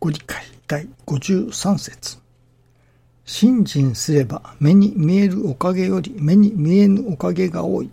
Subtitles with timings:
[0.00, 2.18] ご理解第53節
[3.24, 7.90] 信心すれば目に見えるおかげより目に見えぬおかげが多い。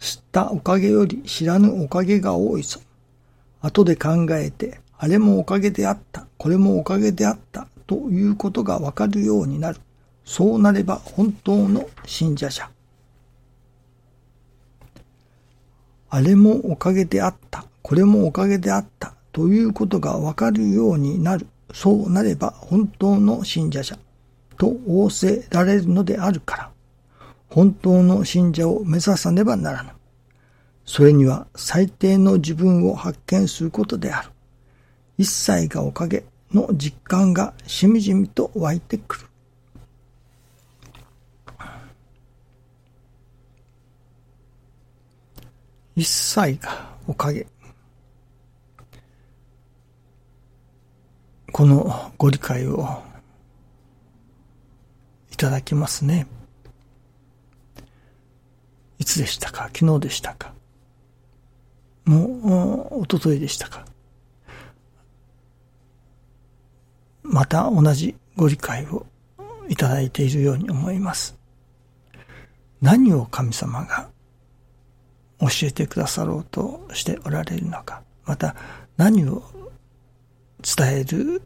[0.00, 2.80] 知ったおかげより知らぬおかげが多いぞ。
[3.60, 9.80] 後で考えて、あれもおかげであった、これもおかげであった、ということがわかるようになる。
[10.24, 12.68] そうなれば本当の信者者。
[16.08, 21.46] あれもおかげであった、これもおかげであった、ということがわかるようになる。
[21.72, 23.98] そうなれば本当の信者者。
[24.60, 26.70] と仰せられるのであるから、
[27.48, 29.90] 本当の信者を目指さねばならぬ。
[30.84, 34.30] それには最低の自分を発見することである。
[35.16, 39.26] 一切がおかげの実感がしみじみと湧いてくる。
[45.96, 47.46] 一切がおかげ。
[51.52, 53.02] このご理解を
[55.32, 56.26] いただきますね。
[58.98, 59.70] いつでしたか？
[59.74, 60.52] 昨日でしたか？
[62.04, 63.84] もう、おとといでしたか？
[67.22, 69.06] また同じご理解を
[69.68, 71.36] いただいているように思います。
[72.80, 74.08] 何を神様が
[75.40, 78.54] 教えてくださろうとしておられるのか、また
[78.96, 79.42] 何を
[80.62, 81.42] 伝える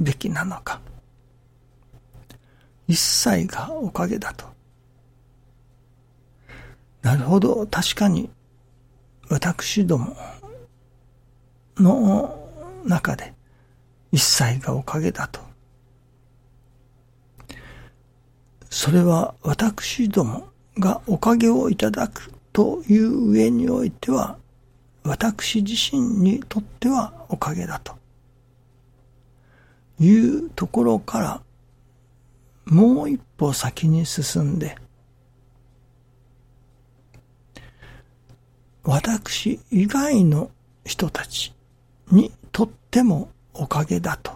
[0.00, 0.80] べきなのか。
[2.88, 4.46] 一切がおかげだと。
[7.02, 8.30] なるほど、確かに
[9.28, 10.16] 私ども
[11.76, 12.38] の
[12.84, 13.32] 中で
[14.12, 15.40] 一切がおかげだと。
[18.70, 24.38] それは私どもがおかげをいただくという上においては
[25.04, 27.96] 私自身にとってはおかげだと
[29.98, 31.42] いうところから
[32.66, 34.76] もう一歩先に進んで
[38.84, 40.50] 私以外の
[40.84, 41.54] 人たち
[42.10, 44.32] にとってもおかげだと。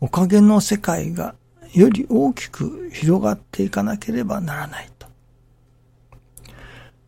[0.00, 1.34] おかげの世界が
[1.72, 5.06] より大きく広がっていかなければならないと。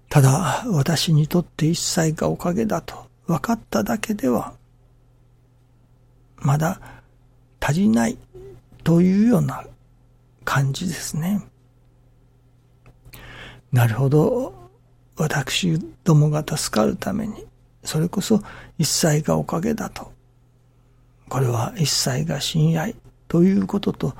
[0.08, 4.54] ただ私にとって一切がおかげだと分かっただけでは
[6.38, 6.80] まだ
[7.60, 8.18] 足りない
[8.82, 9.64] というような
[10.44, 11.40] 感じですね。
[13.70, 14.52] なるほど。
[15.16, 17.46] 私どもが助かるために、
[17.84, 18.40] それこそ
[18.78, 20.10] 一切がおかげだと。
[21.28, 22.96] これは一切が親愛
[23.28, 24.14] ということと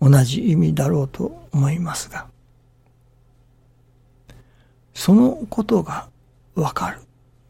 [0.00, 2.28] 同じ意味だろうと思いますが、
[4.94, 6.08] そのことが
[6.54, 7.05] わかる。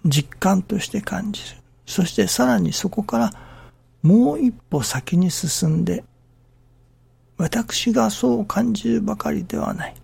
[0.06, 1.56] 実感として感じる。
[1.86, 3.32] そしてさらにそこから
[4.02, 6.04] もう一歩先に進んで、
[7.36, 9.94] 私がそう感じるばかりではない。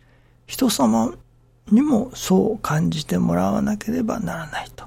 [0.47, 1.15] 人様
[1.71, 4.87] にもそう感じてもらわなければならないと。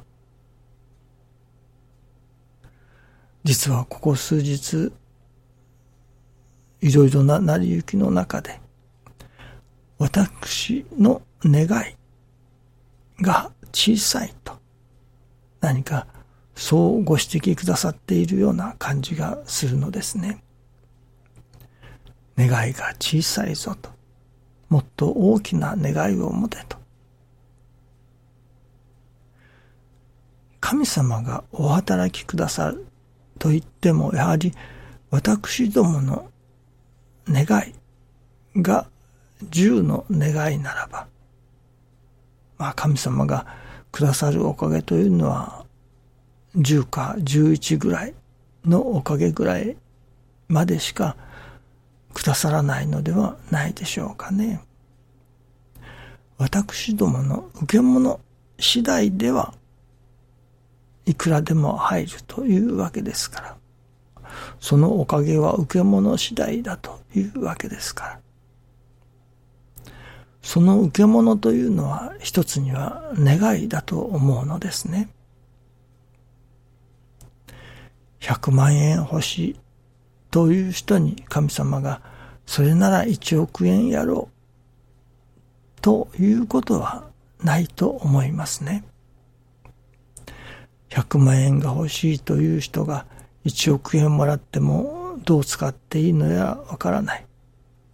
[3.44, 4.92] 実はここ数日、
[6.82, 8.59] いろいろな成り行きの中で、
[9.97, 11.96] 私の願い
[13.24, 14.34] が小さい、
[15.66, 16.06] 何か
[16.53, 20.44] そうご指摘くださっているような感じがするのですね。
[22.38, 23.90] 願いが小さいぞと。
[24.70, 26.78] もっと大きな願いを持てと。
[30.59, 32.86] 神様がお働きくださる
[33.40, 34.53] と言っても、やはり
[35.09, 36.30] 私どもの
[37.28, 37.46] 願
[38.56, 38.88] いが
[39.50, 41.08] 十の願いならば、
[42.59, 43.65] まあ神様が
[43.95, 45.63] くださるおかげというのは
[46.57, 48.13] 10か11ぐらい
[48.66, 49.78] のおかげぐらい
[50.50, 51.16] までしか
[52.13, 54.59] くださらないのではないでしょうかね。
[56.37, 58.20] 私どもの受け物
[58.59, 59.53] 次第では
[61.05, 63.55] いくらでも入るというわけですから。
[64.59, 68.20] そのおかげは受け物次第だというわけですから。
[70.46, 75.09] その受け物というのは一つには願いだと思うのですね。
[78.20, 79.59] 100万円欲しい
[80.30, 82.00] という人に神様が
[82.46, 84.30] それなら1億円やろ
[85.78, 87.09] うということは
[87.44, 88.84] ないと思いますね。
[90.90, 93.08] 100万円が欲しいという人が
[93.46, 97.26] 1億円もらってもどう使っていいのやわからない。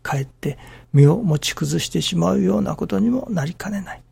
[0.02, 0.58] かえって
[0.94, 4.04] 身を持ち崩してしまうようなことにもなりかねない。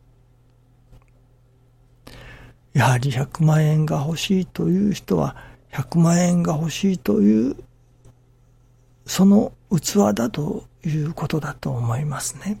[2.72, 5.36] やはり100万円が欲しいという人は
[5.72, 7.56] 100万円が欲しいという
[9.06, 12.60] その器だということだと思いますね。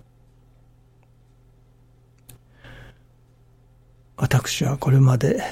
[4.16, 5.42] 私はこれまで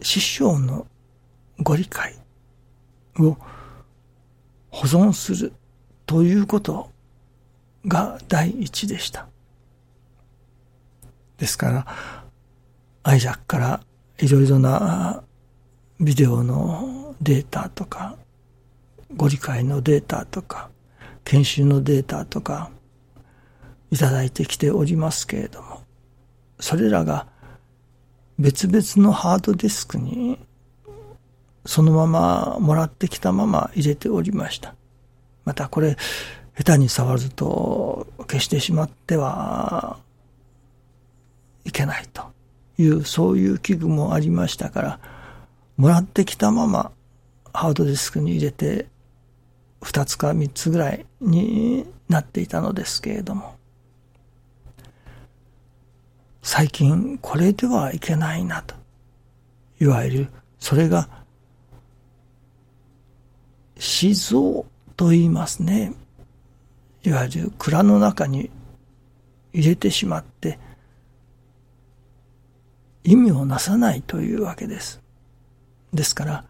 [0.00, 0.86] 師匠の
[1.60, 2.14] ご理解
[3.18, 3.36] を
[4.70, 5.52] 保存する
[6.06, 6.90] ということ
[7.86, 9.26] が第一でした。
[11.38, 11.86] ですから、
[13.02, 13.80] アイジャックから
[14.18, 15.22] いろいろな
[16.00, 18.16] ビデオのデータとか、
[19.16, 20.70] ご理解のデータとか、
[21.24, 22.70] 研修のデータとか、
[23.90, 25.82] いただいてきておりますけれども、
[26.58, 27.26] それらが
[28.38, 30.38] 別々のハードディスクに
[31.66, 34.74] そのままもらってきたまま入れておりました。
[35.44, 35.96] またこれ、
[36.56, 39.98] 下手に触ると消してしまっては
[41.64, 42.22] いけないと
[42.78, 45.00] いう、そういう器具もありましたから、
[45.76, 46.92] もらってきたまま
[47.52, 48.86] ハードディスクに入れて、
[49.82, 53.56] 二つか三つぐらいになっていたのですけれども、
[56.42, 58.74] 最近これではいけないなと。
[59.80, 61.08] いわゆる、それが、
[63.78, 64.64] 死蔵
[64.96, 65.92] と言いますね。
[67.02, 68.50] いわゆる蔵の中に
[69.52, 70.58] 入れてしまって、
[73.02, 75.02] 意味をなさないというわけです。
[75.92, 76.44] ですから、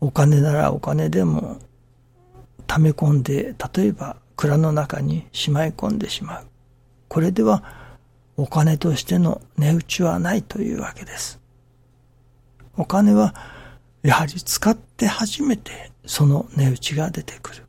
[0.00, 1.58] お金ならお金でも
[2.66, 6.46] 溜め込んで、例えば蔵の中にしまい込んでしまう。
[7.08, 7.62] これでは
[8.36, 11.40] お金としての値打ちはないというわけです。
[12.76, 13.34] お金は
[14.02, 17.62] やはり使って初めてその値打ちが出てくる。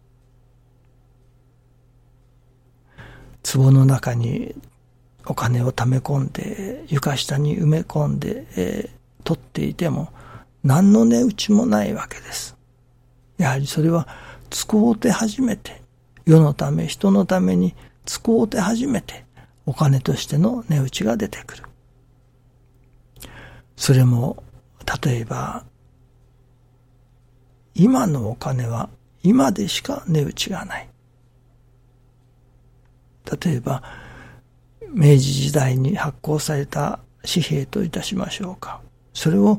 [3.53, 4.55] 壺の中に
[5.25, 10.09] お金を溜め込んで床下に埋め込んで、えー、取っていても
[10.63, 12.55] 何の値打ちもないわけです。
[13.37, 14.07] やはりそれは
[14.49, 15.81] 使うて初めて
[16.25, 17.75] 世のため人のために
[18.05, 19.25] 使うて初めて
[19.65, 21.63] お金としての値打ちが出てくる。
[23.75, 24.43] それも、
[25.03, 25.65] 例えば、
[27.73, 28.89] 今のお金は
[29.21, 30.89] 今でしか値打ちがない。
[33.25, 33.83] 例えば、
[34.93, 38.81] 明治時代に発行された紙幣といたしましょうか。
[39.13, 39.57] それを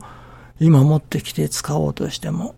[0.60, 2.54] 今持ってきて使おうとしても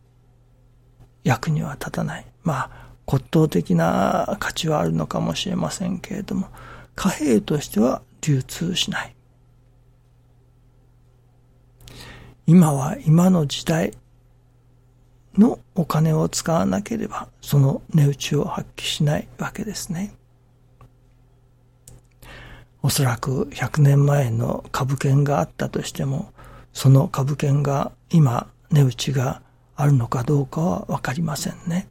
[1.24, 2.26] 役には立たない。
[2.44, 2.70] まあ、
[3.06, 6.48] 骨董的な価値はあるのかもしれませんけれども、
[6.94, 9.14] 貨幣としては流通しない。
[12.46, 13.92] 今は今の時代
[15.36, 20.14] のお金を使わなければその値打ちを発揮しないわけですね。
[22.88, 26.32] おそらく100年前の株券があったとしても、
[26.72, 29.42] その株券が今値打ちが
[29.76, 31.86] あるのかどうかはわかりませんね。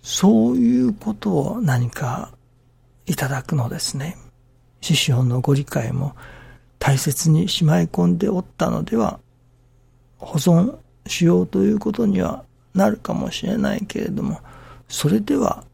[0.00, 2.32] そういうことを何か
[3.04, 4.16] いただくのですね。
[4.80, 6.16] 師匠のご理解も
[6.78, 9.20] 大切にしまい込んでおったのでは、
[10.16, 14.40] 保存しようということにはなるかもしれないけれども、
[14.88, 15.64] それでは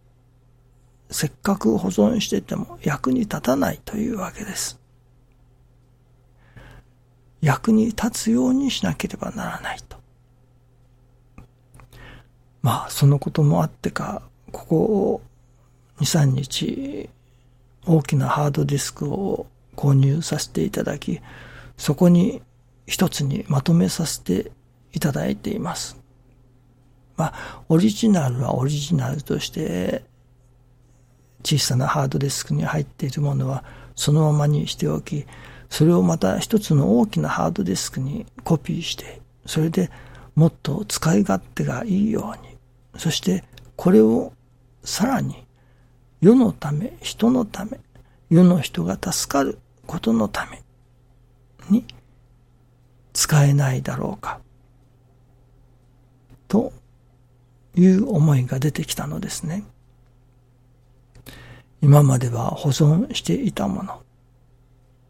[1.11, 4.81] せっかく保存してても役に立たないというわけです。
[7.41, 9.97] 役に立つようにしなければならないと。
[12.63, 15.23] まあ、そのこともあってか、ここ
[15.99, 17.09] 2、3日、
[17.87, 21.21] 大きなハードディスクを購入させていただき、
[21.77, 22.43] そこに
[22.87, 24.51] 一つにまとめさせて
[24.93, 25.97] いただいています。
[27.17, 30.05] まあ、オリジナルはオリジナルとして、
[31.47, 33.63] 小さなハードディスクに入っているものは
[33.95, 35.27] そのままにしておき、
[35.71, 39.91] それをまた一つの大きなハードディスクにコピーして、それで
[40.35, 42.59] もっと使い勝手がいいように、
[42.99, 43.45] そして
[43.77, 44.33] これを
[44.83, 45.47] さらに
[46.21, 47.79] 世のため、人のため、
[48.29, 50.61] 世の人が助かることのため
[51.71, 51.85] に
[53.13, 54.41] 使えないだろうか。
[56.49, 56.73] と
[57.77, 59.65] いう思いが出てきたのですね。
[61.87, 64.03] 今までは保存していたもの。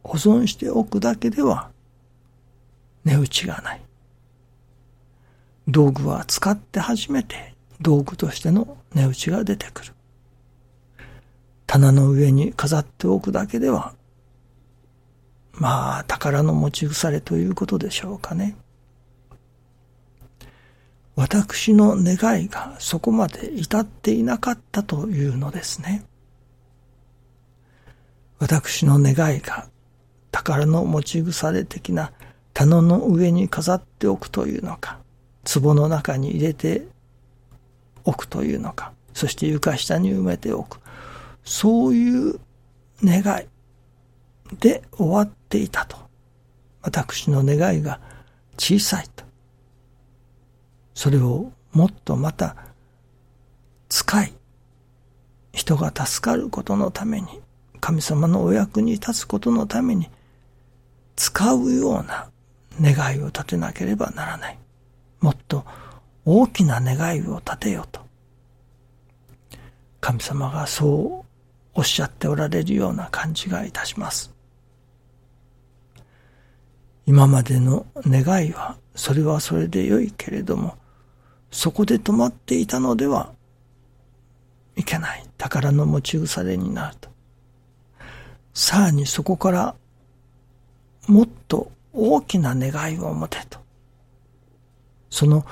[0.05, 1.71] 保存しておくだけでは
[3.07, 3.81] 値打ちがない。
[5.67, 9.95] 道具は使って初めて道具としての値打ちが出てくる。
[11.67, 13.95] 棚の上に飾っておくだけでは、
[15.53, 18.55] まあ、宝の持ち腐れということでしょうかね。
[21.15, 26.05] 私の願いがそこまで至っていなかったというのですね。
[28.39, 29.69] 私の願いが
[30.31, 32.13] 宝の持ち腐れ的な
[32.53, 34.99] 棚の上に飾っておくというのか、
[35.45, 36.87] 壺の中に入れて
[38.05, 40.81] おくというのか、そして床下に埋めておく。
[41.45, 42.41] そういう
[43.03, 43.47] 願い
[44.59, 45.97] で終わっていたと。
[46.83, 48.01] 私の願いが
[48.59, 49.25] 小さいと。
[50.95, 52.57] それをもっとまた
[53.89, 54.33] 使い、
[55.53, 57.41] 人が助かることのために、
[57.87, 60.11] 神様のお役に立つことのために、
[61.15, 62.29] 使うような
[62.81, 64.59] 願いを立てなければならない。
[65.21, 65.65] もっと
[66.25, 68.01] 大きな願いを立てようと。
[70.01, 74.35] 神様がそうおっしゃっておられるような感じがいたします。
[77.07, 80.77] 今までの願いは、それはそれで良いけれども、
[81.53, 83.33] そこで止まっていたのでは
[84.75, 85.25] いけない。
[85.39, 87.15] 宝の持ち腐れになると。
[88.57, 89.75] さらにそこから
[91.07, 93.59] もっと大きな願いを持てと。
[95.11, 95.45] その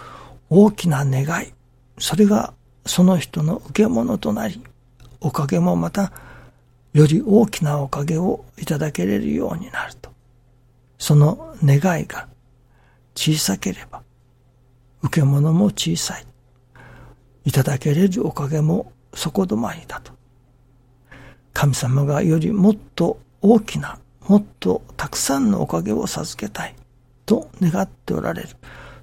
[0.48, 1.52] 大きな願い、
[1.98, 2.54] それが
[2.86, 4.64] その人の受け物となり、
[5.20, 6.12] おかげもまた
[6.94, 10.10] より大きなおかげをいただけれるようになると。
[10.98, 12.26] その願いが
[13.14, 14.02] 小さければ、
[15.02, 16.24] 受け物も小さい。
[17.44, 20.14] いただけれるおかげも底止まりだと。
[21.54, 26.74] 神様がよりもっと大きな、もっとたくさんのおかげを授けたい
[27.24, 28.48] と願っておられる。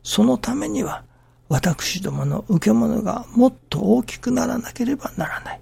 [0.03, 1.03] そのためには
[1.49, 5.61] 私どもの受け物がもっと大きくならなければならない。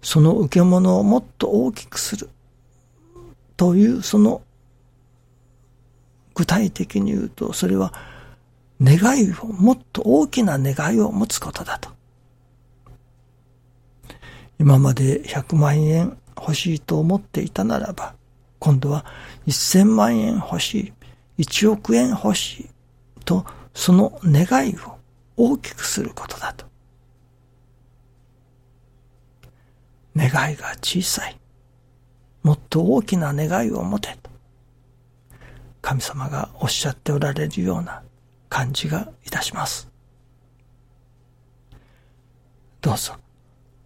[0.00, 2.28] その受け物をもっと大きくする
[3.56, 4.42] というその
[6.34, 7.92] 具体的に言うとそれは
[8.80, 11.90] 願いをもっと大きな願いを持つことだと。
[14.62, 18.14] 今まで100万円欲しいと思っていたならば
[18.60, 19.04] 今度は
[19.48, 20.92] 1000万円欲し
[21.36, 22.68] い1億円欲しい
[23.24, 24.98] とその願いを
[25.36, 26.66] 大きくすることだと。
[30.14, 31.36] 願いが小さい。
[32.44, 34.30] もっと大きな願いを持てと。
[35.80, 38.02] 神様がおっしゃっておられるような
[38.48, 39.88] 感じがいたします。
[42.80, 43.21] どうぞ